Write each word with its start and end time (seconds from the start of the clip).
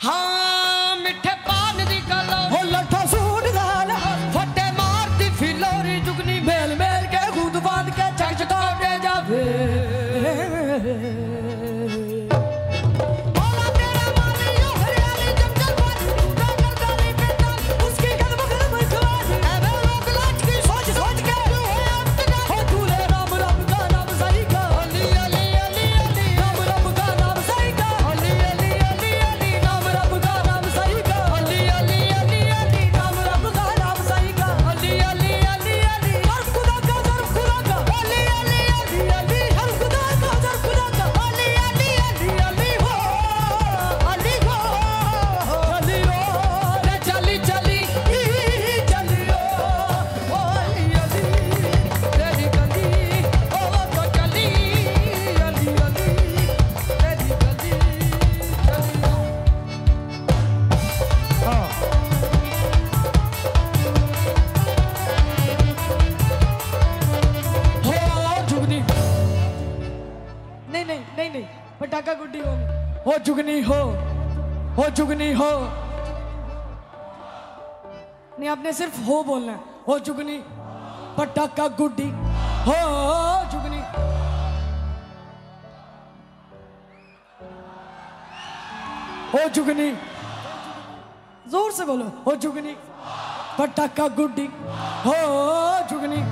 ਹਾਂ, 0.00 0.96
ਮਿੱਠੇ 0.96 1.30
ਪਾਨ 1.46 1.84
ਦੀ 1.88 2.00
ਗੱਲ 2.10 2.30
ਹੋ 2.52 2.62
ਲੱਠਾ 2.64 3.04
ਸੂਟ 3.06 3.46
ਨਾਲ 3.54 3.90
ਫੱਟੇ 4.34 4.70
ਮਾਰਦੀ 4.78 5.28
ਫਿਲੋਰੀ 5.38 6.00
ਜੁਗਨੀ 6.00 6.38
ਮੇਲ 6.40 6.74
ਮੇਲ 6.76 7.06
ਕੇ 7.06 7.30
ਖੁਦ 7.32 7.56
ਬਾਂਧ 7.64 7.90
ਕੇ 7.90 8.10
ਚੱਕ 8.18 8.32
ਚਕਾਉਂਦੇ 8.38 8.98
ਜਾਵੇ। 9.02 9.44
नहीं 70.84 70.98
नहीं 71.16 71.16
नहीं 71.16 71.30
नहीं 71.30 71.78
पटाखा 71.80 72.12
गुड्डी 72.14 72.38
हो 72.38 72.52
हो 73.06 73.18
जुगनी 73.24 73.60
हो 73.62 73.80
हो 74.76 74.88
जुगनी 74.96 75.32
हो। 75.32 75.50
नहीं 78.38 78.48
आपने 78.48 78.72
सिर्फ़ 78.72 79.00
हो 79.06 79.22
बोलना 79.24 79.52
है। 79.52 79.58
हो 79.88 79.98
जुगनी 79.98 80.38
पटाखा 81.18 81.66
गुड्डी 81.80 82.08
हो 82.66 82.76
जुगनी 83.52 83.80
हो 89.32 89.48
जुगनी 89.54 89.90
ज़ोर 91.50 91.72
से 91.72 91.84
बोलो। 91.84 92.06
हो 92.26 92.34
जुगनी 92.36 92.76
पटाखा 93.58 94.08
गुड्डी 94.16 94.46
हो 95.06 95.18
जुगनी 95.90 96.22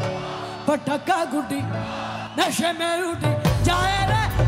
पटाखा 0.69 1.25
गुड्डी 1.35 1.61
नशे 2.41 2.73
में 2.73 3.03
उठी 3.03 3.48
जाए 3.69 4.05
रे। 4.11 4.48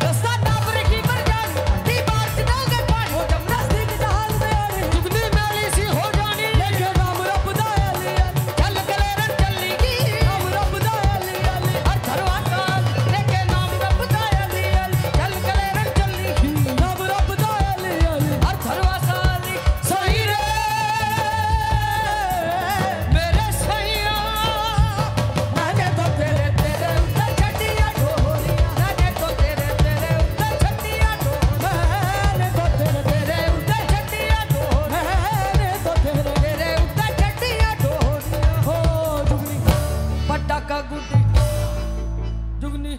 जुगनी 42.71 42.95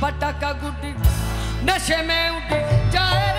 पटाखा 0.00 0.50
गुड्डी 0.62 0.90
नशे 1.66 1.96
में 2.06 2.30
उठे 2.30 2.60
जाए। 2.90 3.31